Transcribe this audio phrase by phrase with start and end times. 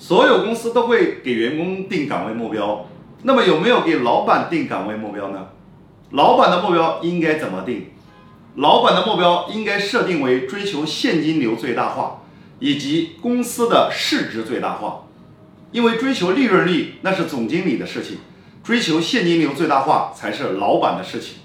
[0.00, 2.86] 所有公司都会给员工定岗位目标。
[3.22, 5.48] 那么有没有给老板定岗位目标呢？
[6.12, 7.90] 老板的目标应该怎么定？
[8.54, 12.22] 老板的目标应该设定为追求现金流最大化
[12.60, 15.02] 以及公司的市值最大化。
[15.70, 18.18] 因为追求利润率那是总经理的事情
[18.64, 21.40] 追求现金流最大化才是老板的事情。